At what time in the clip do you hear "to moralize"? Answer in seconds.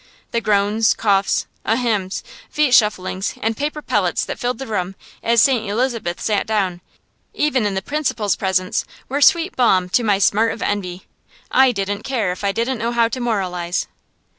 13.09-13.85